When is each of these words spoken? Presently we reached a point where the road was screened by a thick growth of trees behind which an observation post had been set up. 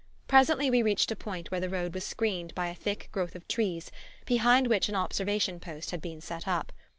Presently 0.27 0.71
we 0.71 0.81
reached 0.81 1.11
a 1.11 1.15
point 1.15 1.51
where 1.51 1.59
the 1.59 1.69
road 1.69 1.93
was 1.93 2.03
screened 2.03 2.55
by 2.55 2.69
a 2.69 2.73
thick 2.73 3.07
growth 3.11 3.35
of 3.35 3.47
trees 3.47 3.91
behind 4.25 4.65
which 4.65 4.89
an 4.89 4.95
observation 4.95 5.59
post 5.59 5.91
had 5.91 6.01
been 6.01 6.21
set 6.21 6.47
up. 6.47 6.71